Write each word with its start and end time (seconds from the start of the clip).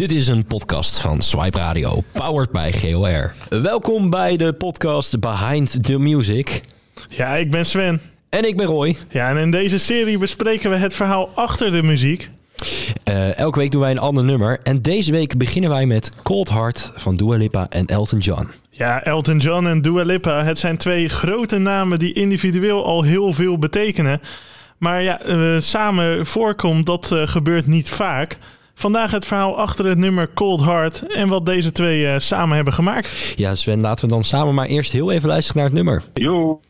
Dit 0.00 0.12
is 0.12 0.28
een 0.28 0.44
podcast 0.44 0.98
van 1.00 1.20
Swipe 1.20 1.58
Radio, 1.58 2.02
powered 2.12 2.50
by 2.50 2.70
GOR. 2.72 3.34
Welkom 3.48 4.10
bij 4.10 4.36
de 4.36 4.52
podcast 4.52 5.20
Behind 5.20 5.84
the 5.84 5.98
Music. 5.98 6.60
Ja, 7.08 7.36
ik 7.36 7.50
ben 7.50 7.66
Sven. 7.66 8.00
En 8.28 8.44
ik 8.44 8.56
ben 8.56 8.66
Roy. 8.66 8.96
Ja, 9.10 9.28
en 9.28 9.36
in 9.36 9.50
deze 9.50 9.78
serie 9.78 10.18
bespreken 10.18 10.70
we 10.70 10.76
het 10.76 10.94
verhaal 10.94 11.30
achter 11.34 11.70
de 11.70 11.82
muziek. 11.82 12.30
Uh, 13.08 13.38
elke 13.38 13.58
week 13.58 13.70
doen 13.70 13.80
wij 13.80 13.90
een 13.90 13.98
ander 13.98 14.24
nummer. 14.24 14.60
En 14.62 14.82
deze 14.82 15.12
week 15.12 15.38
beginnen 15.38 15.70
wij 15.70 15.86
met 15.86 16.10
Cold 16.22 16.48
Heart 16.48 16.92
van 16.94 17.16
Dua 17.16 17.36
Lipa 17.36 17.66
en 17.68 17.86
Elton 17.86 18.18
John. 18.18 18.48
Ja, 18.70 19.04
Elton 19.04 19.38
John 19.38 19.66
en 19.66 19.82
Dua 19.82 20.02
Lipa. 20.02 20.44
Het 20.44 20.58
zijn 20.58 20.76
twee 20.76 21.08
grote 21.08 21.58
namen 21.58 21.98
die 21.98 22.12
individueel 22.12 22.84
al 22.84 23.02
heel 23.02 23.32
veel 23.32 23.58
betekenen. 23.58 24.20
Maar 24.78 25.02
ja, 25.02 25.26
uh, 25.26 25.60
samen 25.60 26.26
voorkomt, 26.26 26.86
dat 26.86 27.10
uh, 27.12 27.26
gebeurt 27.26 27.66
niet 27.66 27.90
vaak. 27.90 28.38
Vandaag 28.80 29.10
het 29.10 29.26
verhaal 29.26 29.58
achter 29.58 29.84
het 29.86 29.98
nummer 29.98 30.30
Cold 30.34 30.64
Heart 30.64 31.06
en 31.06 31.28
wat 31.28 31.46
deze 31.46 31.72
twee 31.72 32.02
uh, 32.02 32.14
samen 32.18 32.56
hebben 32.56 32.74
gemaakt. 32.74 33.32
Ja, 33.36 33.54
Sven, 33.54 33.80
laten 33.80 34.08
we 34.08 34.14
dan 34.14 34.24
samen 34.24 34.54
maar 34.54 34.66
eerst 34.66 34.92
heel 34.92 35.10
even 35.10 35.28
luisteren 35.28 35.60
naar 35.60 35.70
het 35.70 35.76
nummer. 35.76 36.02
Jo. 36.12 36.60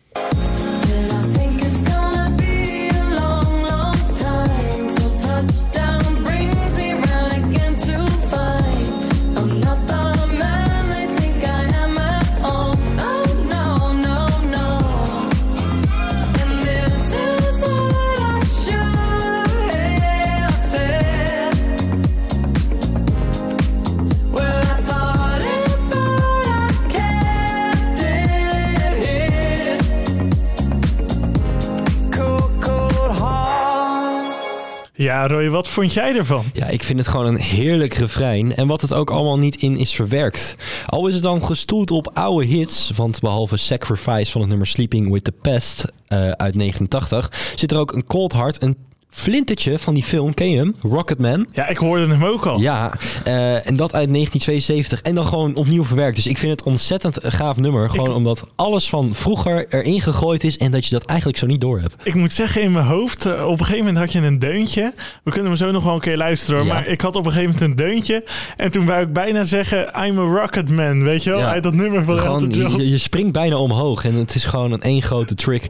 Ja, 35.10 35.26
Roy, 35.26 35.50
wat 35.50 35.68
vond 35.68 35.92
jij 35.92 36.16
ervan? 36.16 36.44
Ja, 36.52 36.66
ik 36.66 36.82
vind 36.82 36.98
het 36.98 37.08
gewoon 37.08 37.26
een 37.26 37.40
heerlijk 37.40 37.94
refrein. 37.94 38.56
En 38.56 38.66
wat 38.66 38.80
het 38.80 38.94
ook 38.94 39.10
allemaal 39.10 39.38
niet 39.38 39.56
in 39.56 39.76
is 39.76 39.94
verwerkt. 39.94 40.56
Al 40.86 41.06
is 41.06 41.14
het 41.14 41.22
dan 41.22 41.44
gestoeld 41.44 41.90
op 41.90 42.10
oude 42.14 42.46
hits. 42.46 42.90
Want 42.96 43.20
behalve 43.20 43.56
Sacrifice 43.56 44.30
van 44.30 44.40
het 44.40 44.50
nummer 44.50 44.66
Sleeping 44.66 45.12
with 45.12 45.24
the 45.24 45.32
Pest 45.32 45.84
uh, 46.08 46.30
uit 46.30 46.54
89... 46.54 47.52
zit 47.54 47.72
er 47.72 47.78
ook 47.78 47.92
een 47.92 48.06
Cold 48.06 48.32
Heart, 48.32 48.62
een 48.62 48.76
Flintertje 49.10 49.78
van 49.78 49.94
die 49.94 50.02
film, 50.02 50.34
ken 50.34 50.50
je 50.50 50.56
hem? 50.56 50.74
Rocketman. 50.82 51.46
Ja, 51.52 51.68
ik 51.68 51.76
hoorde 51.76 52.06
hem 52.06 52.24
ook 52.24 52.46
al. 52.46 52.60
Ja, 52.60 52.92
uh, 53.26 53.66
en 53.66 53.76
dat 53.76 53.94
uit 53.94 54.12
1972. 54.12 55.02
En 55.02 55.14
dan 55.14 55.26
gewoon 55.26 55.54
opnieuw 55.54 55.84
verwerkt. 55.84 56.16
Dus 56.16 56.26
ik 56.26 56.38
vind 56.38 56.52
het 56.52 56.62
ontzettend 56.62 57.18
gaaf 57.22 57.56
nummer. 57.56 57.90
Gewoon 57.90 58.08
ik... 58.08 58.14
omdat 58.14 58.44
alles 58.56 58.88
van 58.88 59.14
vroeger 59.14 59.66
erin 59.68 60.00
gegooid 60.00 60.44
is 60.44 60.58
en 60.58 60.70
dat 60.70 60.86
je 60.86 60.90
dat 60.90 61.04
eigenlijk 61.04 61.38
zo 61.38 61.46
niet 61.46 61.60
door 61.60 61.80
hebt. 61.80 61.96
Ik 62.02 62.14
moet 62.14 62.32
zeggen, 62.32 62.62
in 62.62 62.72
mijn 62.72 62.84
hoofd, 62.84 63.26
uh, 63.26 63.32
op 63.32 63.50
een 63.50 63.58
gegeven 63.58 63.78
moment 63.78 63.98
had 63.98 64.12
je 64.12 64.20
een 64.20 64.38
deuntje. 64.38 64.94
We 65.24 65.30
kunnen 65.30 65.48
hem 65.48 65.58
zo 65.58 65.70
nog 65.70 65.84
wel 65.84 65.94
een 65.94 66.00
keer 66.00 66.16
luisteren. 66.16 66.64
Ja. 66.64 66.72
Maar 66.72 66.86
ik 66.86 67.00
had 67.00 67.16
op 67.16 67.26
een 67.26 67.32
gegeven 67.32 67.52
moment 67.52 67.70
een 67.70 67.86
deuntje. 67.86 68.24
En 68.56 68.70
toen 68.70 68.86
wou 68.86 69.02
ik 69.02 69.12
bijna 69.12 69.44
zeggen, 69.44 69.92
I'm 70.06 70.18
a 70.18 70.40
Rocketman. 70.40 71.02
Weet 71.02 71.24
je 71.24 71.30
wel? 71.30 71.38
Ja. 71.38 71.50
Uit 71.50 71.62
dat 71.62 71.74
nummer 71.74 72.04
van 72.04 72.18
gewoon, 72.18 72.50
je, 72.50 72.88
je 72.88 72.98
springt 72.98 73.32
bijna 73.32 73.56
omhoog. 73.56 74.04
En 74.04 74.14
het 74.14 74.34
is 74.34 74.44
gewoon 74.44 74.72
een 74.72 74.82
één 74.82 75.02
grote 75.02 75.34
trick. 75.34 75.66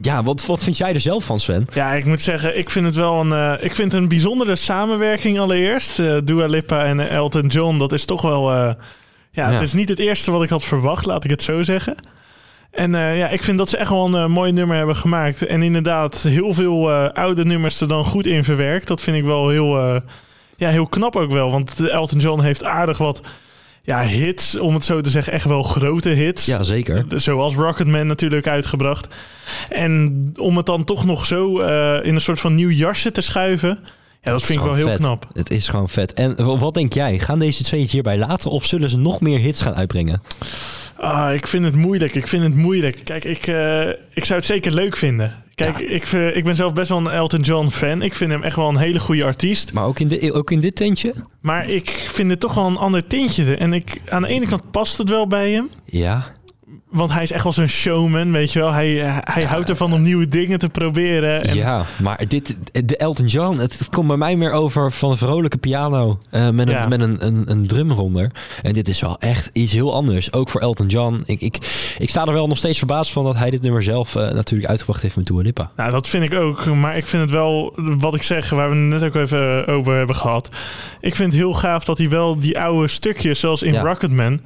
Ja, 0.00 0.22
wat, 0.22 0.46
wat 0.46 0.62
vind 0.62 0.76
jij 0.76 0.94
er 0.94 1.00
zelf 1.00 1.24
van, 1.24 1.40
Sven? 1.40 1.66
Ja, 1.72 1.92
ik 1.92 2.04
moet 2.04 2.22
zeggen, 2.22 2.58
ik 2.58 2.70
vind 2.70 2.86
het 2.86 2.94
wel 2.94 3.20
een, 3.20 3.28
uh, 3.28 3.64
ik 3.64 3.74
vind 3.74 3.92
een 3.92 4.08
bijzondere 4.08 4.56
samenwerking 4.56 5.38
allereerst. 5.38 5.98
Uh, 5.98 6.18
Dua 6.24 6.46
Lipa 6.46 6.84
en 6.84 7.08
Elton 7.08 7.46
John, 7.46 7.78
dat 7.78 7.92
is 7.92 8.04
toch 8.04 8.22
wel... 8.22 8.52
Uh, 8.52 8.56
ja, 8.56 9.48
ja, 9.48 9.52
het 9.52 9.60
is 9.60 9.72
niet 9.72 9.88
het 9.88 9.98
eerste 9.98 10.30
wat 10.30 10.42
ik 10.42 10.48
had 10.48 10.64
verwacht, 10.64 11.06
laat 11.06 11.24
ik 11.24 11.30
het 11.30 11.42
zo 11.42 11.62
zeggen. 11.62 11.96
En 12.70 12.92
ja, 12.92 13.28
ik 13.28 13.42
vind 13.42 13.58
dat 13.58 13.68
ze 13.68 13.76
echt 13.76 13.90
wel 13.90 14.14
een 14.14 14.30
mooi 14.30 14.52
nummer 14.52 14.76
hebben 14.76 14.96
gemaakt. 14.96 15.46
En 15.46 15.62
inderdaad, 15.62 16.22
heel 16.22 16.52
veel 16.52 16.92
oude 16.92 17.44
nummers 17.44 17.80
er 17.80 17.88
dan 17.88 18.04
goed 18.04 18.26
in 18.26 18.44
verwerkt. 18.44 18.88
Dat 18.88 19.00
vind 19.00 19.16
ik 19.16 19.24
wel 19.24 19.48
heel, 19.48 20.00
ja, 20.56 20.68
heel 20.68 20.86
knap 20.86 21.16
ook 21.16 21.30
wel. 21.30 21.50
Want 21.50 21.88
Elton 21.88 22.18
John 22.18 22.40
heeft 22.40 22.64
aardig 22.64 22.98
wat 22.98 23.20
ja, 23.86 24.02
hits, 24.02 24.58
om 24.58 24.74
het 24.74 24.84
zo 24.84 25.00
te 25.00 25.10
zeggen, 25.10 25.32
echt 25.32 25.44
wel 25.44 25.62
grote 25.62 26.08
hits. 26.08 26.46
Ja, 26.46 26.62
zeker. 26.62 27.04
Zoals 27.08 27.54
Rocketman 27.54 28.06
natuurlijk 28.06 28.46
uitgebracht. 28.46 29.06
En 29.68 30.30
om 30.36 30.56
het 30.56 30.66
dan 30.66 30.84
toch 30.84 31.04
nog 31.04 31.26
zo 31.26 31.60
uh, 31.60 31.98
in 32.02 32.14
een 32.14 32.20
soort 32.20 32.40
van 32.40 32.54
nieuw 32.54 32.70
jasje 32.70 33.10
te 33.10 33.20
schuiven. 33.20 33.78
Ja, 34.22 34.30
dat 34.32 34.42
vind 34.42 34.58
ik 34.58 34.64
wel 34.64 34.74
heel 34.74 34.86
vet. 34.86 34.98
knap. 34.98 35.28
Het 35.32 35.50
is 35.50 35.68
gewoon 35.68 35.88
vet. 35.88 36.14
En 36.14 36.58
wat 36.58 36.74
denk 36.74 36.92
jij? 36.92 37.18
Gaan 37.18 37.38
deze 37.38 37.62
twee 37.62 37.82
het 37.82 37.90
hierbij 37.90 38.18
laten 38.18 38.50
of 38.50 38.64
zullen 38.64 38.90
ze 38.90 38.98
nog 38.98 39.20
meer 39.20 39.38
hits 39.38 39.60
gaan 39.60 39.74
uitbrengen? 39.74 40.22
Ah, 40.96 41.34
ik 41.34 41.46
vind 41.46 41.64
het 41.64 41.74
moeilijk. 41.74 42.14
Ik 42.14 42.26
vind 42.26 42.42
het 42.42 42.54
moeilijk. 42.54 43.00
Kijk, 43.04 43.24
ik, 43.24 43.46
uh, 43.46 43.88
ik 43.88 44.24
zou 44.24 44.38
het 44.38 44.44
zeker 44.44 44.72
leuk 44.72 44.96
vinden. 44.96 45.42
Kijk, 45.54 45.78
ja. 45.78 45.86
ik, 45.86 46.12
ik 46.34 46.44
ben 46.44 46.54
zelf 46.54 46.72
best 46.72 46.88
wel 46.88 46.98
een 46.98 47.10
Elton 47.10 47.40
John 47.40 47.68
fan. 47.68 48.02
Ik 48.02 48.14
vind 48.14 48.30
hem 48.30 48.42
echt 48.42 48.56
wel 48.56 48.68
een 48.68 48.76
hele 48.76 49.00
goede 49.00 49.24
artiest. 49.24 49.72
Maar 49.72 49.84
ook 49.84 49.98
in, 49.98 50.08
de, 50.08 50.32
ook 50.32 50.50
in 50.50 50.60
dit 50.60 50.76
tintje? 50.76 51.14
Maar 51.40 51.68
ik 51.68 51.90
vind 51.90 52.30
het 52.30 52.40
toch 52.40 52.54
wel 52.54 52.66
een 52.66 52.76
ander 52.76 53.06
tintje. 53.06 53.56
En 53.56 53.72
ik, 53.72 54.00
aan 54.08 54.22
de 54.22 54.28
ene 54.28 54.46
kant 54.46 54.70
past 54.70 54.98
het 54.98 55.08
wel 55.08 55.26
bij 55.26 55.50
hem. 55.50 55.70
Ja. 55.84 56.32
Want 56.94 57.12
hij 57.12 57.22
is 57.22 57.32
echt 57.32 57.42
wel 57.42 57.52
zo'n 57.52 57.66
showman, 57.66 58.32
weet 58.32 58.52
je 58.52 58.58
wel. 58.58 58.72
Hij, 58.72 58.94
hij 59.24 59.42
ja. 59.42 59.48
houdt 59.48 59.68
ervan 59.68 59.92
om 59.92 60.02
nieuwe 60.02 60.26
dingen 60.26 60.58
te 60.58 60.68
proberen. 60.68 61.44
En... 61.44 61.56
Ja, 61.56 61.84
maar 62.02 62.20
dit, 62.28 62.56
de 62.84 62.96
Elton 62.96 63.26
John, 63.26 63.58
het, 63.58 63.78
het, 63.78 63.88
komt 63.88 64.06
bij 64.06 64.16
mij 64.16 64.36
meer 64.36 64.52
over 64.52 64.92
van 64.92 65.10
een 65.10 65.16
vrolijke 65.16 65.58
piano 65.58 66.18
uh, 66.30 66.48
met, 66.50 66.68
een, 66.68 66.74
ja. 66.74 66.88
met 66.88 67.00
een, 67.00 67.26
een, 67.26 67.50
een 67.50 67.66
drum 67.66 67.90
eronder. 67.90 68.30
En 68.62 68.72
dit 68.72 68.88
is 68.88 69.00
wel 69.00 69.18
echt 69.18 69.50
iets 69.52 69.72
heel 69.72 69.94
anders. 69.94 70.32
Ook 70.32 70.48
voor 70.50 70.60
Elton 70.60 70.86
John. 70.86 71.22
Ik, 71.26 71.40
ik, 71.40 71.58
ik 71.98 72.10
sta 72.10 72.24
er 72.24 72.32
wel 72.32 72.46
nog 72.46 72.58
steeds 72.58 72.78
verbaasd 72.78 73.12
van 73.12 73.24
dat 73.24 73.36
hij 73.36 73.50
dit 73.50 73.62
nummer 73.62 73.82
zelf 73.82 74.14
uh, 74.14 74.30
natuurlijk 74.30 74.70
uitgebracht 74.70 75.02
heeft 75.02 75.16
met 75.16 75.26
Dua 75.26 75.42
Lipa. 75.42 75.70
Nou, 75.76 75.90
dat 75.90 76.08
vind 76.08 76.24
ik 76.24 76.34
ook. 76.34 76.74
Maar 76.74 76.96
ik 76.96 77.06
vind 77.06 77.22
het 77.22 77.30
wel, 77.30 77.74
wat 77.76 78.14
ik 78.14 78.22
zeg, 78.22 78.50
waar 78.50 78.70
we 78.70 78.76
het 78.76 79.00
net 79.00 79.02
ook 79.02 79.14
even 79.14 79.66
over 79.66 79.96
hebben 79.96 80.16
gehad. 80.16 80.48
Ik 81.00 81.14
vind 81.14 81.32
het 81.32 81.40
heel 81.40 81.54
gaaf 81.54 81.84
dat 81.84 81.98
hij 81.98 82.08
wel 82.08 82.38
die 82.38 82.60
oude 82.60 82.88
stukjes, 82.88 83.40
zoals 83.40 83.62
in 83.62 83.72
ja. 83.72 83.82
Rocketman... 83.82 84.40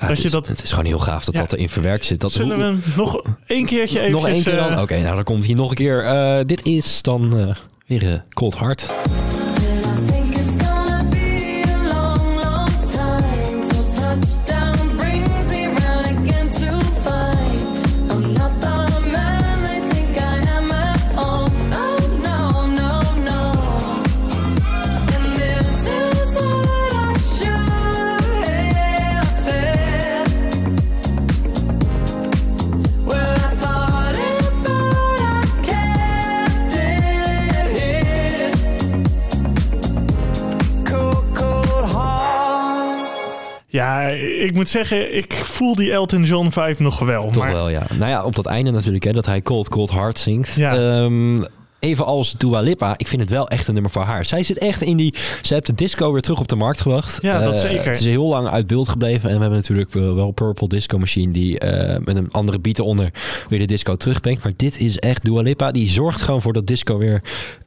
Ja, 0.00 0.06
dat 0.06 0.16
het, 0.16 0.18
is, 0.18 0.24
je 0.24 0.30
dat... 0.30 0.46
het 0.46 0.62
is 0.62 0.70
gewoon 0.70 0.84
heel 0.84 0.98
gaaf 0.98 1.24
dat 1.24 1.34
ja. 1.34 1.40
dat 1.40 1.52
erin 1.52 1.68
verwerkt 1.68 2.04
zit. 2.04 2.20
Dat, 2.20 2.32
Zullen 2.32 2.58
we 2.58 2.64
hem 2.64 2.82
nog 2.96 3.22
één 3.46 3.66
keertje 3.66 4.00
even... 4.00 4.12
Nog 4.12 4.26
één 4.26 4.42
keer 4.42 4.56
dan? 4.56 4.72
Oké, 4.72 4.80
okay, 4.80 5.00
nou 5.00 5.14
dan 5.14 5.24
komt 5.24 5.44
hier 5.44 5.56
nog 5.56 5.70
een 5.70 5.76
keer. 5.76 6.04
Uh, 6.04 6.38
dit 6.46 6.66
is 6.66 7.02
dan 7.02 7.38
uh, 7.38 7.54
weer 7.86 8.24
Cold 8.34 8.58
Heart. 8.58 8.92
Ja, 43.88 44.08
ik 44.44 44.54
moet 44.54 44.68
zeggen, 44.68 45.16
ik 45.16 45.32
voel 45.32 45.74
die 45.74 45.92
Elton 45.92 46.24
John 46.24 46.48
vibe 46.50 46.82
nog 46.82 46.98
wel. 46.98 47.30
Toch 47.30 47.42
maar... 47.42 47.52
wel, 47.52 47.68
ja. 47.68 47.82
Nou 47.98 48.10
ja, 48.10 48.24
op 48.24 48.34
dat 48.34 48.46
einde 48.46 48.70
natuurlijk, 48.70 49.04
hè, 49.04 49.12
dat 49.12 49.26
hij 49.26 49.42
Cold 49.42 49.68
Cold 49.68 49.90
Heart 49.90 50.18
zingt. 50.18 50.54
Ja. 50.54 51.00
Um, 51.02 51.44
even 51.80 52.04
als 52.04 52.34
Dua 52.38 52.60
Lipa, 52.60 52.94
ik 52.96 53.08
vind 53.08 53.22
het 53.22 53.30
wel 53.30 53.48
echt 53.48 53.68
een 53.68 53.74
nummer 53.74 53.92
voor 53.92 54.02
haar. 54.02 54.24
Zij 54.24 54.42
zit 54.42 54.58
echt 54.58 54.82
in 54.82 54.96
die... 54.96 55.14
Ze 55.42 55.54
heeft 55.54 55.66
de 55.66 55.74
disco 55.74 56.12
weer 56.12 56.22
terug 56.22 56.40
op 56.40 56.48
de 56.48 56.56
markt 56.56 56.80
gebracht. 56.80 57.18
Ja, 57.22 57.40
dat 57.40 57.54
uh, 57.54 57.60
zeker. 57.60 57.86
Het 57.86 58.00
is 58.00 58.06
heel 58.06 58.28
lang 58.28 58.48
uit 58.48 58.66
beeld 58.66 58.88
gebleven. 58.88 59.28
En 59.28 59.34
we 59.34 59.40
hebben 59.40 59.58
natuurlijk 59.58 59.92
wel 59.92 60.30
Purple 60.30 60.68
Disco 60.68 60.98
Machine... 60.98 61.32
die 61.32 61.64
uh, 61.64 61.96
met 62.04 62.16
een 62.16 62.30
andere 62.30 62.58
beat 62.58 62.78
eronder 62.78 63.10
weer 63.48 63.58
de 63.58 63.64
disco 63.64 63.96
terugbrengt. 63.96 64.42
Maar 64.42 64.52
dit 64.56 64.80
is 64.80 64.98
echt 64.98 65.24
Dua 65.24 65.40
Lipa. 65.40 65.70
Die 65.70 65.88
zorgt 65.88 66.20
gewoon 66.20 66.42
voor 66.42 66.52
dat 66.52 66.66
disco 66.66 66.98
weer 66.98 67.22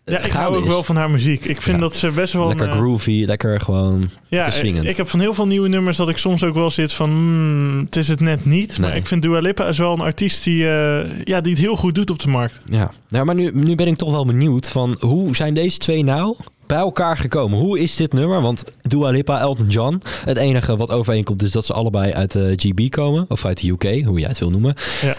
ja, 0.06 0.20
ik 0.20 0.32
hou 0.32 0.56
ook 0.56 0.64
is. 0.64 0.68
wel 0.68 0.84
van 0.84 0.96
haar 0.96 1.10
muziek. 1.10 1.46
Ik 1.46 1.62
vind 1.62 1.78
ja. 1.78 1.84
dat 1.84 1.96
ze 1.96 2.12
best 2.12 2.34
wel... 2.34 2.48
Lekker 2.48 2.68
een, 2.68 2.74
groovy, 2.74 3.24
lekker 3.26 3.62
gewoon 3.62 4.10
ja. 4.28 4.54
Ik 4.54 4.98
heb 4.98 5.10
van 5.10 5.20
heel 5.20 5.34
veel 5.34 5.48
nieuwe 5.48 5.68
nummers 5.68 5.98
dat 5.98 6.10
ik 6.10 6.18
soms 6.18 6.44
ook 6.44 6.54
wel 6.54 6.72
zit 6.72 6.94
van... 6.94 7.10
Mm, 7.10 7.80
het 7.86 7.96
is 7.96 8.08
het 8.08 8.20
net 8.20 8.46
niet. 8.46 8.78
Nee. 8.78 8.88
Maar 8.88 8.98
ik 8.98 9.08
vind 9.08 9.22
Dua 9.22 9.40
Lipa 9.40 9.68
is 9.68 9.78
wel 9.78 9.94
een 9.94 10.02
artiest 10.02 10.44
die, 10.44 10.64
uh, 10.64 11.24
ja, 11.24 11.42
die 11.42 11.52
het 11.52 11.62
heel 11.62 11.76
goed 11.76 11.96
doet 11.96 12.10
op 12.10 12.20
de 12.20 12.30
markt. 12.30 12.62
Ja, 12.66 12.92
nou, 13.10 13.26
maar 13.26 13.36
nu, 13.36 13.52
nu 13.54 13.76
ben 13.76 13.88
ik 13.88 13.98
toch 13.98 14.12
wel 14.12 14.26
benieuwd 14.26 14.70
van... 14.70 14.98
hoe 15.00 15.36
zijn 15.36 15.54
deze 15.54 15.78
twee 15.78 16.04
nou 16.04 16.36
bij 16.72 16.80
elkaar 16.80 17.18
gekomen? 17.18 17.60
Hoe 17.60 17.80
is 17.80 17.96
dit 17.96 18.14
nummer? 18.14 18.42
Want 18.42 18.64
Dua 18.82 19.10
Lipa, 19.10 19.40
Elton 19.40 19.68
John. 19.68 20.02
Het 20.26 20.38
enige 20.38 20.78
wat 20.78 20.92
overeenkomt 20.92 21.44
is 21.44 21.52
dat 21.52 21.66
ze 21.66 21.74
allebei 21.74 22.14
uit 22.14 22.32
de 22.32 22.54
GB 22.56 22.90
komen. 22.90 23.26
Of 23.28 23.46
uit 23.46 23.62
de 23.62 23.70
UK, 23.70 24.04
hoe 24.06 24.20
jij 24.20 24.28
het 24.28 24.40
wil 24.40 24.50
noemen. 24.50 24.76
Ja. 25.02 25.16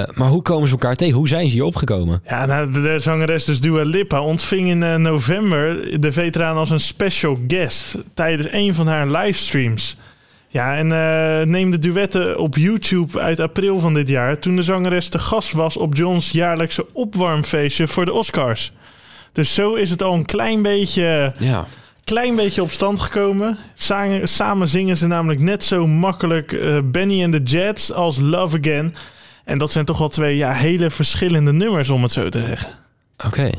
Uh, 0.00 0.08
maar 0.14 0.28
hoe 0.28 0.42
komen 0.42 0.68
ze 0.68 0.72
elkaar 0.72 0.96
tegen? 0.96 1.14
Hoe 1.14 1.28
zijn 1.28 1.46
ze 1.46 1.52
hier 1.52 1.64
opgekomen? 1.64 2.22
Ja, 2.28 2.46
nou, 2.46 2.72
de 2.72 2.98
zangeres 2.98 3.44
dus 3.44 3.60
Dua 3.60 3.82
Lipa 3.82 4.20
ontving 4.20 4.68
in 4.68 4.82
uh, 4.82 4.96
november 4.96 6.00
de 6.00 6.12
veteraan 6.12 6.56
als 6.56 6.70
een 6.70 6.80
special 6.80 7.38
guest 7.46 7.96
tijdens 8.14 8.48
een 8.52 8.74
van 8.74 8.86
haar 8.86 9.06
livestreams. 9.06 9.96
Ja, 10.48 10.76
en 10.76 10.86
uh, 10.86 11.52
neem 11.52 11.70
de 11.70 11.78
duetten 11.78 12.38
op 12.38 12.56
YouTube 12.56 13.20
uit 13.20 13.40
april 13.40 13.80
van 13.80 13.94
dit 13.94 14.08
jaar... 14.08 14.38
toen 14.38 14.56
de 14.56 14.62
zangeres 14.62 15.08
te 15.08 15.18
gast 15.18 15.52
was 15.52 15.76
op 15.76 15.96
Johns 15.96 16.30
jaarlijkse 16.30 16.86
opwarmfeestje 16.92 17.88
voor 17.88 18.04
de 18.04 18.12
Oscars. 18.12 18.72
Dus 19.36 19.54
zo 19.54 19.74
is 19.74 19.90
het 19.90 20.02
al 20.02 20.14
een 20.14 20.24
klein 20.24 20.62
beetje... 20.62 21.32
Ja 21.38 21.66
klein 22.04 22.36
beetje 22.36 22.62
op 22.62 22.70
stand 22.70 23.00
gekomen. 23.00 23.58
Samen, 23.74 24.28
samen 24.28 24.68
zingen 24.68 24.96
ze 24.96 25.06
namelijk 25.06 25.40
net 25.40 25.64
zo 25.64 25.86
makkelijk 25.86 26.52
uh, 26.52 26.78
Benny 26.84 27.24
and 27.24 27.32
the 27.32 27.42
Jets 27.42 27.92
als 27.92 28.18
Love 28.18 28.58
Again. 28.58 28.94
En 29.44 29.58
dat 29.58 29.72
zijn 29.72 29.84
toch 29.84 29.98
wel 29.98 30.08
twee 30.08 30.36
ja, 30.36 30.52
hele 30.52 30.90
verschillende 30.90 31.52
nummers, 31.52 31.90
om 31.90 32.02
het 32.02 32.12
zo 32.12 32.28
te 32.28 32.44
zeggen. 32.46 32.70
Oké 33.26 33.50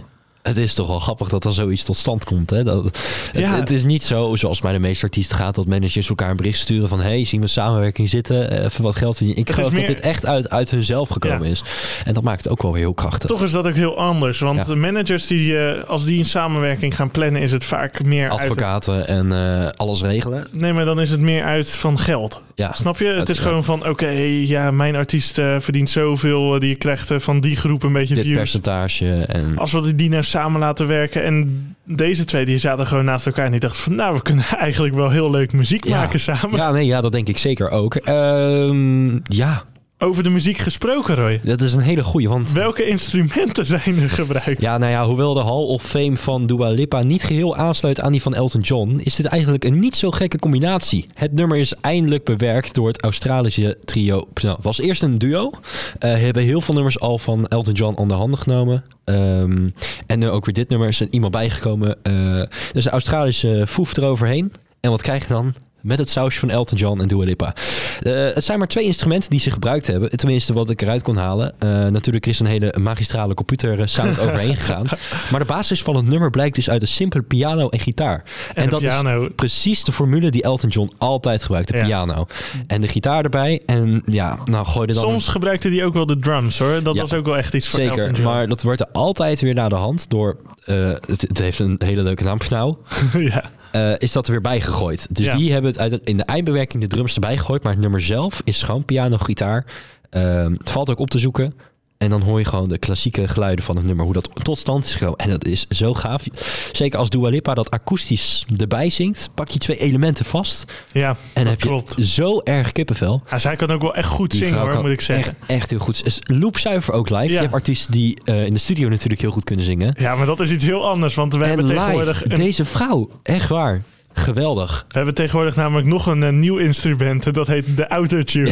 het 0.47 0.57
is 0.57 0.73
toch 0.73 0.87
wel 0.87 0.99
grappig 0.99 1.29
dat 1.29 1.45
er 1.45 1.53
zoiets 1.53 1.83
tot 1.83 1.95
stand 1.95 2.23
komt. 2.23 2.49
Hè? 2.49 2.63
Dat, 2.63 2.83
het, 2.83 2.99
ja. 3.33 3.55
het 3.55 3.71
is 3.71 3.83
niet 3.83 4.03
zo, 4.03 4.35
zoals 4.35 4.59
bij 4.59 4.71
de 4.71 4.79
meeste 4.79 5.03
artiesten 5.03 5.37
gaat, 5.37 5.55
dat 5.55 5.65
managers 5.65 6.09
elkaar 6.09 6.29
een 6.29 6.37
bericht 6.37 6.59
sturen 6.59 6.89
van 6.89 6.99
hey, 6.99 7.25
zien 7.25 7.41
we 7.41 7.47
samenwerking 7.47 8.09
zitten, 8.09 8.49
eh, 8.51 8.63
even 8.63 8.83
wat 8.83 8.95
geld 8.95 9.17
verdienen. 9.17 9.43
Ik 9.43 9.51
geloof 9.51 9.73
dat 9.73 9.85
dit 9.85 9.99
echt 9.99 10.25
uit, 10.25 10.49
uit 10.49 10.71
hunzelf 10.71 11.09
gekomen 11.09 11.47
is. 11.47 11.63
En 12.03 12.13
dat 12.13 12.23
maakt 12.23 12.43
het 12.43 12.51
ook 12.51 12.61
wel 12.61 12.71
weer 12.71 12.81
heel 12.81 12.93
krachtig. 12.93 13.29
Toch 13.29 13.43
is 13.43 13.51
dat 13.51 13.67
ook 13.67 13.75
heel 13.75 13.97
anders, 13.97 14.39
want 14.39 14.65
de 14.65 14.75
managers 14.75 15.27
die, 15.27 15.51
uh, 15.51 15.83
als 15.83 16.05
die 16.05 16.19
een 16.19 16.25
samenwerking 16.25 16.95
gaan 16.95 17.11
plannen, 17.11 17.41
is 17.41 17.51
het 17.51 17.65
vaak 17.65 18.03
meer 18.03 18.29
Advocaten 18.29 19.07
en 19.07 19.31
uh, 19.31 19.67
alles 19.75 20.01
regelen. 20.01 20.47
Nee, 20.51 20.73
maar 20.73 20.85
dan 20.85 21.01
is 21.01 21.09
het 21.09 21.19
meer 21.19 21.43
uit 21.43 21.71
van 21.71 21.99
geld. 21.99 22.41
Ja, 22.57 22.73
Snap 22.73 22.99
je? 22.99 23.05
Het, 23.05 23.29
is 23.29 23.39
gewoon 23.39 23.63
van, 23.63 23.87
oké, 23.87 24.09
ja, 24.45 24.71
mijn 24.71 24.95
artiest 24.95 25.33
verdient 25.33 25.89
zoveel, 25.89 26.59
die 26.59 26.75
krijgt 26.75 27.13
van 27.17 27.39
die 27.39 27.55
groep 27.55 27.83
een 27.83 27.93
beetje 27.93 28.15
dit 28.15 28.23
views. 28.23 28.37
percentage. 28.37 29.25
En... 29.25 29.57
Als 29.57 29.71
we 29.71 29.95
die 29.95 30.09
nou 30.09 30.23
samen 30.23 30.59
laten 30.59 30.87
werken. 30.87 31.23
En 31.23 31.75
deze 31.83 32.25
twee 32.25 32.45
die 32.45 32.57
zaten 32.57 32.87
gewoon 32.87 33.05
naast 33.05 33.25
elkaar. 33.25 33.45
En 33.45 33.51
die 33.51 33.59
dachten 33.59 33.81
van 33.81 33.95
nou, 33.95 34.15
we 34.15 34.21
kunnen 34.21 34.45
eigenlijk 34.57 34.95
wel 34.95 35.09
heel 35.09 35.29
leuk 35.29 35.53
muziek 35.53 35.89
maken 35.89 36.19
samen. 36.19 36.55
Ja, 36.55 36.71
nee, 36.71 36.85
ja, 36.85 37.01
dat 37.01 37.11
denk 37.11 37.27
ik 37.27 37.37
zeker 37.37 37.69
ook. 37.69 37.95
Ehm, 37.95 39.19
ja, 39.23 39.63
over 39.99 40.23
de 40.23 40.29
muziek 40.29 40.57
gesproken, 40.57 41.15
Roy. 41.15 41.39
Dat 41.43 41.61
is 41.61 41.73
een 41.73 41.81
hele 41.81 42.03
goede. 42.03 42.27
Want... 42.27 42.51
Welke 42.51 42.85
instrumenten 42.85 43.65
zijn 43.75 43.99
er 43.99 44.09
gebruikt? 44.09 44.61
Ja, 44.61 44.77
nou 44.77 44.91
ja, 44.91 45.05
hoewel 45.05 45.33
de 45.33 45.43
Hall 45.43 45.63
of 45.63 45.83
Fame 45.83 46.17
van 46.17 46.47
Dua 46.47 46.69
Lipa 46.69 47.01
niet 47.01 47.23
geheel 47.23 47.55
aansluit 47.55 48.01
aan 48.01 48.11
die 48.11 48.21
van 48.21 48.35
Elton 48.35 48.61
John, 48.61 48.99
is 49.03 49.15
dit 49.15 49.25
eigenlijk 49.25 49.63
een 49.63 49.79
niet 49.79 49.95
zo 49.95 50.11
gekke 50.11 50.39
combinatie. 50.39 51.05
Het 51.13 51.33
nummer 51.33 51.57
is 51.57 51.73
eindelijk 51.81 52.23
bewerkt 52.23 52.73
door 52.73 52.87
het 52.87 53.01
Australische 53.01 53.77
trio. 53.85 54.27
Nou, 54.41 54.57
was 54.61 54.79
eerst 54.79 55.03
een 55.03 55.17
duo. 55.17 55.49
Uh, 55.49 55.59
hebben 55.99 56.43
heel 56.43 56.61
veel 56.61 56.73
nummers 56.73 56.99
al 56.99 57.17
van 57.17 57.47
Elton 57.47 57.73
John 57.73 57.95
onder 57.95 58.17
handen 58.17 58.39
genomen. 58.39 58.83
Um, 59.05 59.73
en 60.07 60.21
uh, 60.21 60.33
ook 60.33 60.45
weer 60.45 60.53
dit 60.53 60.69
nummer 60.69 60.87
is 60.87 60.99
er 60.99 61.07
iemand 61.09 61.31
bijgekomen. 61.31 61.97
Uh, 62.03 62.43
dus 62.71 62.83
de 62.83 62.89
Australische 62.89 63.65
foef 63.67 63.97
eroverheen. 63.97 64.51
En 64.79 64.89
wat 64.89 65.01
krijg 65.01 65.27
je 65.27 65.33
dan? 65.33 65.53
Met 65.87 65.99
het 65.99 66.09
sausje 66.09 66.39
van 66.39 66.49
Elton 66.49 66.77
John 66.77 67.01
en 67.01 67.07
Dua 67.07 67.23
Lipa. 67.23 67.55
Uh, 68.01 68.33
het 68.33 68.43
zijn 68.43 68.59
maar 68.59 68.67
twee 68.67 68.85
instrumenten 68.85 69.29
die 69.29 69.39
ze 69.39 69.51
gebruikt 69.51 69.87
hebben. 69.87 70.09
Tenminste, 70.09 70.53
wat 70.53 70.69
ik 70.69 70.81
eruit 70.81 71.01
kon 71.01 71.17
halen. 71.17 71.53
Uh, 71.63 71.69
natuurlijk 71.69 72.25
is 72.25 72.39
een 72.39 72.45
hele 72.45 72.73
magistrale 72.79 73.33
computer 73.33 73.89
sound 73.89 74.19
overheen 74.23 74.55
gegaan. 74.55 74.85
Maar 75.31 75.39
de 75.39 75.45
basis 75.45 75.81
van 75.81 75.95
het 75.95 76.05
nummer 76.05 76.29
blijkt 76.29 76.55
dus 76.55 76.69
uit 76.69 76.81
een 76.81 76.87
simpele 76.87 77.23
piano 77.23 77.69
en 77.69 77.79
gitaar. 77.79 78.23
En, 78.53 78.63
en 78.63 78.69
dat 78.69 78.79
piano. 78.79 79.21
is 79.21 79.29
precies 79.35 79.83
de 79.83 79.91
formule 79.91 80.31
die 80.31 80.43
Elton 80.43 80.69
John 80.69 80.91
altijd 80.97 81.43
gebruikt. 81.43 81.67
De 81.67 81.77
ja. 81.77 81.83
piano. 81.83 82.27
En 82.67 82.81
de 82.81 82.87
gitaar 82.87 83.23
erbij. 83.23 83.61
En 83.65 84.03
ja, 84.05 84.39
nou 84.45 84.65
gooi 84.65 84.87
er 84.87 84.93
dan... 84.93 85.03
Soms 85.03 85.27
gebruikte 85.27 85.69
hij 85.69 85.85
ook 85.85 85.93
wel 85.93 86.05
de 86.05 86.19
drums 86.19 86.59
hoor. 86.59 86.83
Dat 86.83 86.95
ja, 86.95 87.01
was 87.01 87.13
ook 87.13 87.25
wel 87.25 87.37
echt 87.37 87.53
iets 87.53 87.67
voor 87.67 87.79
zeker, 87.79 87.97
Elton 87.97 88.13
John. 88.13 88.23
maar 88.23 88.47
dat 88.47 88.61
wordt 88.61 88.79
er 88.79 88.87
altijd 88.91 89.41
weer 89.41 89.53
naar 89.53 89.69
de 89.69 89.75
hand 89.75 90.09
door... 90.09 90.37
Uh, 90.65 90.89
het, 91.05 91.21
het, 91.21 91.37
heeft 91.37 91.59
een 91.59 91.81
hele 91.85 92.03
leuke 92.03 92.23
naam, 92.23 92.37
ja. 93.13 93.51
Uh, 93.71 93.93
is 93.97 94.11
dat 94.11 94.25
er 94.25 94.31
weer 94.31 94.41
bijgegooid. 94.41 95.07
Dus 95.15 95.25
Ja. 95.25 95.35
die 95.35 95.51
hebben 95.51 95.71
het 95.71 95.79
uit, 95.79 95.99
in 96.03 96.17
de 96.17 96.23
eindbewerking 96.23 96.81
de 96.81 96.87
drums 96.89 97.13
erbij 97.13 97.37
gegooid. 97.37 97.63
Maar 97.63 97.71
het 97.71 97.81
nummer 97.81 98.01
zelf 98.01 98.41
is 98.43 98.63
gewoon 98.63 98.85
piano, 98.85 99.17
gitaar. 99.17 99.65
Ehm, 100.09 100.51
het 100.51 100.69
valt 100.69 100.89
ook 100.89 100.99
op 100.99 101.09
te 101.09 101.19
zoeken. 101.19 101.53
En 101.97 102.09
dan 102.09 102.21
hoor 102.21 102.39
je 102.39 102.45
gewoon 102.45 102.69
de 102.69 102.77
klassieke 102.77 103.27
geluiden 103.27 103.65
van 103.65 103.75
het 103.75 103.85
nummer. 103.85 104.05
Hoe 104.05 104.13
dat 104.13 104.29
tot 104.43 104.57
stand 104.57 104.85
is 104.85 104.95
gekomen. 104.95 105.17
En 105.17 105.29
dat 105.29 105.45
is 105.45 105.65
zo 105.69 105.93
gaaf. 105.93 106.23
Zeker 106.71 106.99
als 106.99 107.09
Dua 107.09 107.29
Lipa 107.29 107.53
dat 107.53 107.71
akoestisch 107.71 108.45
erbij 108.57 108.89
zingt. 108.89 109.29
Pak 109.33 109.47
je 109.49 109.59
twee 109.59 109.77
elementen 109.77 110.25
vast. 110.25 110.65
Ja, 110.91 111.17
En 111.33 111.47
heb 111.47 111.61
je 111.61 111.83
zo 112.05 112.39
erg 112.39 112.71
kippenvel. 112.71 113.21
Ja, 113.29 113.37
zij 113.37 113.55
kan 113.55 113.71
ook 113.71 113.81
wel 113.81 113.95
echt 113.95 114.07
goed 114.09 114.31
Die 114.31 114.43
zingen 114.43 114.59
hoor, 114.59 114.81
moet 114.81 114.91
ik 114.91 115.01
zeggen. 115.01 115.35
Echt, 115.39 115.49
echt 115.49 115.69
heel 115.69 115.79
goed. 115.79 116.05
Is 116.05 116.19
loopzuiver 116.23 116.93
ook 116.93 117.09
live. 117.09 117.23
Ja. 117.23 117.31
Je 117.31 117.37
hebt 117.37 117.53
artiesten 117.53 117.91
die 117.91 118.17
eh, 118.25 118.45
in 118.45 118.53
de 118.53 118.59
studio 118.59 118.89
natuurlijk 118.89 119.21
heel 119.21 119.31
goed 119.31 119.43
kunnen 119.43 119.65
zingen. 119.65 119.95
Ja, 119.99 120.15
maar 120.15 120.25
dat 120.25 120.39
is 120.39 120.51
iets 120.51 120.65
heel 120.65 120.89
anders. 120.89 121.15
Want 121.15 121.33
we 121.33 121.41
en 121.41 121.47
hebben 121.47 121.67
tegenwoordig... 121.67 122.25
Een, 122.25 122.35
deze 122.35 122.65
vrouw. 122.65 123.09
Echt 123.23 123.49
waar. 123.49 123.83
Geweldig. 124.17 124.85
we 124.87 124.95
hebben 124.97 125.13
tegenwoordig 125.13 125.55
namelijk 125.55 125.87
nog 125.87 126.05
een, 126.05 126.23
eh, 126.23 126.29
nieuw 126.31 126.57
instrument. 126.57 127.25
en 127.25 127.33
Dat 127.33 127.47
heet 127.47 127.77
de 127.77 127.87
autotune. 127.87 128.51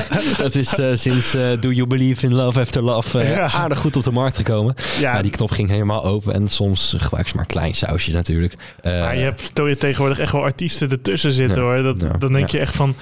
Dat 0.38 0.54
is 0.54 0.78
eh, 0.78 0.90
sinds 0.94 1.34
eh, 1.34 1.42
Do 1.60 1.70
You 1.70 1.86
Believe 1.88 2.26
in 2.26 2.34
Love 2.34 2.60
After 2.60 2.82
Love 2.82 3.20
eh, 3.20 3.30
Ja. 3.30 3.50
aardig 3.50 3.78
goed 3.78 3.96
op 3.96 4.02
de 4.02 4.10
markt 4.10 4.36
gekomen. 4.36 4.74
Ja, 5.00 5.14
Ja, 5.16 5.22
die 5.22 5.30
knop 5.30 5.50
ging 5.50 5.68
helemaal 5.68 6.04
open 6.04 6.34
en 6.34 6.48
soms 6.48 6.94
gebruik 6.98 7.28
ze 7.28 7.34
maar 7.36 7.44
een 7.44 7.50
klein 7.50 7.74
sausje 7.74 8.12
natuurlijk. 8.12 8.54
Eh, 8.82 9.00
maar 9.00 9.16
je 9.16 9.22
hebt 9.22 9.50
je 9.54 9.76
tegenwoordig 9.76 10.18
echt 10.18 10.32
wel 10.32 10.42
artiesten 10.42 10.90
ertussen 10.90 11.32
zitten 11.32 11.62
Ja. 11.62 11.68
hoor. 11.68 11.82
Dat, 11.82 12.00
Ja. 12.00 12.08
Dan 12.18 12.32
denk 12.32 12.48
je 12.48 12.58
echt 12.58 12.76
van... 12.76 12.94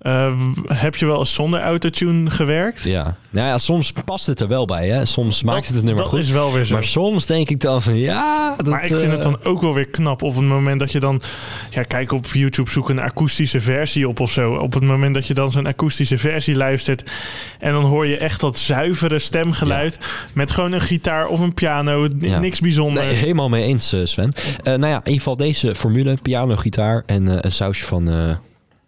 eh, 0.00 0.40
heb 0.66 0.96
je 0.96 1.06
wel 1.06 1.18
eens 1.18 1.32
zonder 1.32 1.60
autotune 1.60 2.30
gewerkt? 2.30 2.82
ja. 2.82 3.16
Nou 3.32 3.48
ja, 3.48 3.58
soms 3.58 3.92
past 4.04 4.26
het 4.26 4.40
er 4.40 4.48
wel 4.48 4.64
bij. 4.64 4.88
Hè. 4.88 5.04
Soms 5.06 5.42
maakt 5.42 5.66
het 5.66 5.74
het 5.76 5.84
nummer 5.84 6.02
dat 6.02 6.12
goed. 6.12 6.20
is 6.20 6.30
wel 6.30 6.52
weer 6.52 6.64
zo. 6.64 6.74
Maar 6.74 6.84
soms 6.84 7.26
denk 7.26 7.50
ik 7.50 7.60
dan 7.60 7.82
van 7.82 7.96
ja... 7.98 8.54
Dat, 8.56 8.66
maar 8.66 8.84
ik 8.84 8.94
vind 8.94 9.02
eh, 9.02 9.10
het 9.10 9.22
dan 9.22 9.38
ook 9.44 9.60
wel 9.62 9.74
weer 9.74 9.88
knap 9.88 10.22
op 10.22 10.34
het 10.34 10.44
moment 10.44 10.80
dat 10.80 10.92
je 10.92 11.00
dan... 11.00 11.22
Ja, 11.70 11.82
kijk 11.82 12.12
op 12.12 12.26
YouTube, 12.26 12.70
zoek 12.70 12.88
een 12.88 12.98
akoestische 12.98 13.60
versie 13.60 14.08
op 14.08 14.20
of 14.20 14.30
zo. 14.30 14.52
Op 14.54 14.72
het 14.72 14.82
moment 14.82 15.14
dat 15.14 15.26
je 15.26 15.34
dan 15.34 15.50
zo'n 15.50 15.66
akoestische 15.66 16.18
versie 16.18 16.54
luistert... 16.56 17.10
en 17.58 17.72
dan 17.72 17.84
hoor 17.84 18.06
je 18.06 18.16
echt 18.16 18.40
dat 18.40 18.58
zuivere 18.58 19.18
stemgeluid... 19.18 19.98
met 20.34 20.50
gewoon 20.52 20.72
een 20.72 20.80
gitaar 20.80 21.26
of 21.26 21.40
een 21.40 21.54
piano. 21.54 22.08
Ja. 22.18 22.38
Niks 22.38 22.60
bijzonders. 22.60 23.06
Nee, 23.06 23.14
helemaal 23.14 23.48
mee 23.48 23.64
eens, 23.64 23.92
eh, 23.92 24.00
Sven. 24.04 24.32
Eh, 24.62 24.74
nou 24.74 24.86
ja, 24.86 24.96
in 24.96 24.96
ieder 25.04 25.12
geval 25.12 25.36
deze 25.36 25.74
formule, 25.74 26.18
piano, 26.22 26.56
gitaar 26.56 27.02
en 27.06 27.28
eh, 27.28 27.36
een 27.40 27.52
sausje 27.52 27.84
van... 27.84 28.08
eh, 28.08 28.36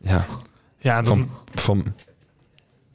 ja, 0.04 0.26
ja, 0.82 1.02
dan... 1.02 1.28
van... 1.54 1.84
van 1.84 1.94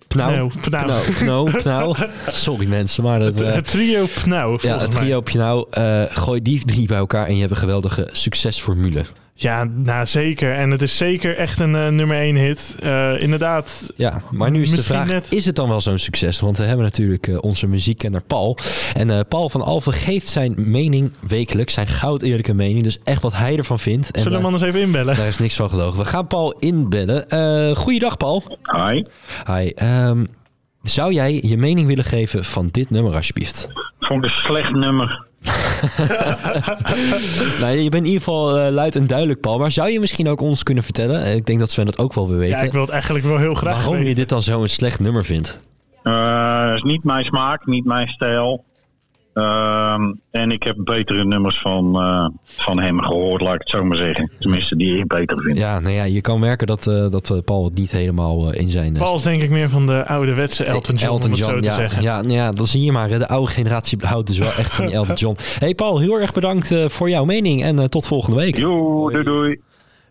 Pnau. 0.07 0.49
Pnau. 0.61 0.85
Pnau. 0.85 1.01
Pnau. 1.19 1.51
Pnau. 1.61 1.95
Sorry 2.27 2.67
mensen, 2.67 3.03
maar 3.03 3.19
dat... 3.19 3.33
Het, 3.33 3.41
eh, 3.41 3.53
het 3.53 3.67
trio 3.67 4.05
Pnau, 4.23 4.57
Ja, 4.61 4.79
het 4.79 4.91
trio 4.91 5.23
nou, 5.33 5.67
eh 5.69 6.03
gooi 6.09 6.41
die 6.41 6.65
drie 6.65 6.87
bij 6.87 6.97
elkaar 6.97 7.27
en 7.27 7.33
je 7.33 7.39
hebt 7.39 7.51
een 7.51 7.57
geweldige 7.57 8.09
succesformule. 8.11 9.05
Ja, 9.39 9.63
nou 9.63 10.05
zeker. 10.05 10.53
En 10.53 10.71
het 10.71 10.81
is 10.81 10.97
zeker 10.97 11.35
echt 11.37 11.59
een 11.59 11.75
eh, 11.75 11.87
nummer 11.87 12.17
één 12.17 12.35
hit. 12.35 12.75
Eh, 12.79 13.21
inderdaad. 13.21 13.93
Ja, 13.95 14.21
maar 14.31 14.51
nu 14.51 14.61
is 14.61 14.71
de 14.71 14.81
vraag, 14.83 15.07
net- 15.07 15.31
is 15.31 15.45
het 15.45 15.55
dan 15.55 15.69
wel 15.69 15.81
zo'n 15.81 15.97
succes? 15.99 16.39
Want 16.39 16.57
we 16.57 16.63
hebben 16.63 16.85
natuurlijk 16.85 17.27
eh, 17.27 17.37
onze 17.41 17.67
muziekkenner 17.67 18.21
Paul. 18.21 18.57
En 18.93 19.09
eh, 19.09 19.19
Paul 19.29 19.49
van 19.49 19.61
Alphen 19.61 19.93
geeft 19.93 20.27
zijn 20.27 20.53
mening 20.57 21.11
wekelijks, 21.27 21.73
zijn 21.73 21.87
goud 21.87 22.21
eerlijke 22.21 22.53
mening. 22.53 22.83
Dus 22.83 22.97
echt 23.03 23.21
wat 23.21 23.33
hij 23.35 23.57
ervan 23.57 23.79
vindt. 23.79 24.11
En, 24.11 24.21
Zullen 24.21 24.29
we 24.39 24.45
hem 24.45 24.53
anders 24.53 24.63
even 24.71 24.81
inbellen? 24.85 25.15
daar 25.15 25.27
is 25.27 25.37
niks 25.39 25.55
van 25.55 25.69
gelogen. 25.69 25.99
We 25.99 26.05
gaan 26.05 26.27
Paul 26.27 26.51
inbellen. 26.59 27.29
Eh 27.29 27.75
goeiedag 27.75 28.17
Paul. 28.17 28.57
Hi. 28.63 29.03
Hi. 29.53 29.67
ehm, 29.75 30.25
zou 30.83 31.13
jij 31.13 31.39
je 31.43 31.57
mening 31.57 31.87
willen 31.87 32.03
geven 32.05 32.43
van 32.45 32.67
dit 32.71 32.89
nummer 32.89 33.13
alsjeblieft? 33.15 33.67
Vond 33.99 34.25
ik 34.25 34.31
een 34.31 34.37
slecht 34.37 34.71
nummer. 34.71 35.25
nou, 37.61 37.71
je 37.75 37.89
bent 37.89 37.93
in 37.93 38.05
ieder 38.05 38.19
geval 38.21 38.57
eh, 38.59 38.71
luid 38.71 38.95
en 38.95 39.07
duidelijk 39.07 39.39
Paul. 39.41 39.57
Maar 39.57 39.71
zou 39.71 39.89
je 39.89 39.99
misschien 39.99 40.27
ook 40.27 40.41
ons 40.41 40.63
kunnen 40.63 40.83
vertellen? 40.83 41.23
eh, 41.23 41.35
Ik 41.35 41.45
denk 41.45 41.59
dat 41.59 41.71
Sven 41.71 41.85
dat 41.85 41.97
ook 41.99 42.13
wel 42.13 42.27
wil 42.27 42.37
weten. 42.37 42.57
Ja, 42.57 42.63
ik 42.63 42.71
wil 42.71 42.81
het 42.81 42.89
eigenlijk 42.89 43.25
wel 43.25 43.37
heel 43.37 43.53
graag 43.53 43.73
waarom 43.75 43.93
weten. 43.93 44.09
je 44.09 44.15
dit 44.15 44.29
dan 44.29 44.41
zo'n 44.41 44.67
slecht 44.67 44.99
nummer 44.99 45.25
vindt. 45.25 45.59
Eh 46.03 46.71
is 46.75 46.81
niet 46.81 47.03
mijn 47.03 47.25
smaak, 47.25 47.65
niet 47.65 47.85
mijn 47.85 48.07
stijl. 48.07 48.63
Ehm, 49.37 50.13
en 50.31 50.51
ik 50.51 50.63
heb 50.63 50.75
betere 50.79 51.25
nummers 51.25 51.59
van, 51.61 52.01
eh, 52.01 52.27
van 52.43 52.79
hem 52.79 53.01
gehoord, 53.01 53.41
laat 53.41 53.53
ik 53.53 53.59
het 53.59 53.69
zo 53.69 53.83
maar 53.83 53.97
zeggen. 53.97 54.31
Tenminste, 54.39 54.75
die 54.75 54.97
ik 54.97 55.07
beter 55.07 55.41
vind. 55.43 55.57
Ja, 55.57 55.79
nou 55.79 55.93
ja, 55.93 56.03
je 56.03 56.21
kan 56.21 56.39
merken 56.39 56.67
dat, 56.67 56.87
eh, 56.87 57.09
dat 57.09 57.29
eh, 57.29 57.37
Paul 57.45 57.63
het 57.65 57.77
niet 57.77 57.91
helemaal 57.91 58.51
eh, 58.51 58.61
in 58.61 58.69
zijn... 58.69 58.93
Paul 58.93 59.15
is 59.15 59.21
denk 59.21 59.41
ik 59.41 59.49
meer 59.49 59.69
van 59.69 59.85
de 59.85 60.07
ouderwetse 60.07 60.63
Elton 60.63 60.95
John, 60.95 61.11
Elton 61.11 61.25
om 61.25 61.31
het 61.31 61.39
John, 61.39 61.53
zo 61.53 61.59
te 61.59 61.65
ja, 61.65 61.75
zeggen. 61.75 62.01
Ja, 62.01 62.21
nou 62.21 62.33
ja, 62.33 62.51
dan 62.51 62.65
zie 62.65 62.83
je 62.83 62.91
maar. 62.91 63.07
De 63.07 63.27
oude 63.27 63.51
generatie 63.51 63.97
houdt 64.01 64.27
dus 64.27 64.37
wel 64.37 64.53
echt 64.53 64.75
van 64.75 64.85
die 64.85 64.95
Elton 64.99 65.15
John. 65.15 65.37
Hey 65.59 65.75
Paul, 65.75 65.99
heel 65.99 66.19
erg 66.19 66.33
bedankt 66.33 66.71
eh, 66.71 66.89
voor 66.89 67.09
jouw 67.09 67.25
mening 67.25 67.63
en 67.63 67.79
eh, 67.79 67.85
tot 67.85 68.07
volgende 68.07 68.37
week. 68.37 68.57
Jo, 68.57 69.09
doei 69.09 69.23
doei. 69.23 69.59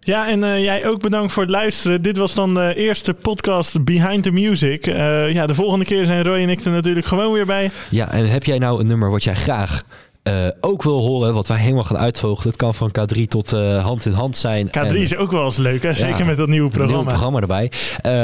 Ja, 0.07 0.29
en 0.29 0.45
eh, 0.45 0.63
jij 0.63 0.87
ook 0.87 1.01
bedankt 1.01 1.33
voor 1.33 1.43
het 1.43 1.51
luisteren. 1.53 2.03
Dit 2.03 2.17
was 2.17 2.35
dan 2.35 2.55
de 2.55 2.75
eerste 2.77 3.15
podcast 3.15 3.85
Behind 3.85 4.23
the 4.23 4.31
Music. 4.31 4.87
Eh, 4.87 5.33
ja, 5.33 5.47
de 5.47 5.55
volgende 5.55 5.85
keer 5.85 6.07
zijn 6.07 6.25
Roy 6.25 6.37
en 6.37 6.49
ik 6.49 6.65
er 6.65 6.71
natuurlijk 6.71 7.07
gewoon 7.07 7.33
weer 7.33 7.47
bij. 7.47 7.71
Ja, 7.91 8.11
en 8.13 8.31
heb 8.31 8.45
jij 8.45 8.59
nou 8.59 8.81
een 8.81 8.87
nummer 8.87 9.11
wat 9.11 9.25
jij 9.25 9.35
graag 9.35 9.83
eh, 10.23 10.35
ook 10.61 10.83
wil 10.83 11.01
horen, 11.01 11.35
wat 11.35 11.49
wij 11.49 11.59
helemaal 11.59 11.85
gaan 11.85 11.99
uitvogelen. 11.99 12.49
Het 12.49 12.57
kan 12.57 12.75
van 12.75 12.91
K3 13.01 13.23
tot 13.29 13.51
hand 13.81 14.07
in 14.07 14.13
hand 14.13 14.37
zijn. 14.37 14.69
K3 14.69 14.73
En- 14.73 14.97
is 14.97 15.17
ook 15.17 15.33
wel 15.33 15.45
eens 15.45 15.57
leuk, 15.57 15.83
hè? 15.83 15.95
Zeker 15.95 16.19
Ja, 16.19 16.25
met 16.25 16.37
dat 16.37 16.49
nieuwe 16.49 16.65
een 16.65 16.69
nieuw 16.69 16.69
programma. 16.69 17.11
programma 17.11 17.41
erbij. 17.41 17.71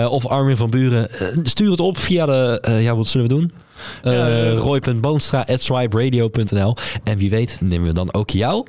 Of 0.06 0.26
Armin 0.26 0.56
van 0.56 0.70
Buren. 0.70 1.08
Stuur 1.42 1.70
het 1.70 1.80
op 1.80 1.98
via 1.98 2.26
de... 2.26 2.62
ja, 2.80 2.96
wat 2.96 3.06
zullen 3.06 3.28
we 3.28 3.34
doen? 3.34 3.52
Uh, 4.04 4.56
En 7.04 7.18
wie 7.18 7.30
weet 7.30 7.58
nemen 7.62 7.86
we 7.86 7.92
dan 7.94 8.14
ook 8.14 8.30
jou 8.30 8.64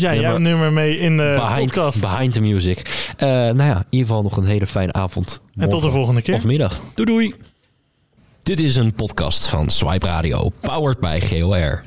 Ja, 0.00 0.14
jouw 0.14 0.30
maar- 0.30 0.40
nummer 0.40 0.72
mee 0.72 0.98
in 0.98 1.16
de 1.16 1.34
behind, 1.36 1.66
podcast. 1.72 2.00
behind 2.00 2.32
the 2.32 2.40
music. 2.40 3.08
Eh, 3.16 3.28
nou 3.28 3.56
ja, 3.62 3.76
in 3.76 3.84
ieder 3.90 4.06
geval 4.08 4.22
nog 4.22 4.36
een 4.36 4.44
hele 4.44 4.66
fijne 4.66 4.92
avond. 4.92 5.40
En 5.56 5.68
tot 5.68 5.82
de 5.82 5.90
volgende 5.90 6.22
keer. 6.22 6.34
Of 6.34 6.44
middag. 6.44 6.80
Doei 6.94 7.10
doei. 7.10 7.34
Dit 8.42 8.60
is 8.60 8.76
een 8.76 8.92
podcast 8.92 9.46
van 9.46 9.68
Swipe 9.70 10.06
Radio. 10.06 10.52
Powered 10.60 11.00
by 11.00 11.20
GOR. 11.20 11.84